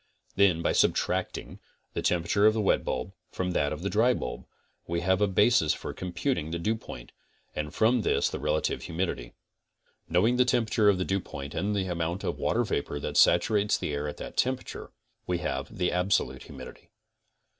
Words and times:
Then 0.35 0.63
by 0.63 0.71
subtracting 0.71 1.59
the 1.93 2.01
tempera 2.01 2.27
ture 2.31 2.45
of 2.47 2.55
the 2.55 2.59
wet 2.61 2.83
bulb 2.83 3.11
from 3.29 3.51
that 3.51 3.71
of 3.71 3.83
the 3.83 3.87
dry 3.91 4.15
bulb, 4.15 4.47
we 4.87 5.01
have 5.01 5.21
a 5.21 5.27
basis 5.27 5.75
for 5.75 5.93
computing 5.93 6.49
the 6.49 6.57
dewpoint, 6.57 7.11
and 7.55 7.71
from 7.71 8.01
this 8.01 8.27
the 8.27 8.39
relative 8.39 8.81
humidity. 8.81 9.35
Knowing 10.09 10.37
the 10.37 10.43
tmeperature 10.43 10.89
of 10.89 10.97
the 10.97 11.05
dewpoint 11.05 11.53
and 11.53 11.75
the 11.75 11.85
amount 11.85 12.23
of 12.23 12.39
water 12.39 12.63
vapor 12.63 12.99
that 12.99 13.15
saturates 13.15 13.77
the 13.77 13.93
air 13.93 14.07
at 14.07 14.17
that 14.17 14.37
temperature, 14.37 14.91
we 15.27 15.37
have 15.37 15.77
the 15.77 15.91
absolute 15.91 16.41
humidity. 16.41 16.89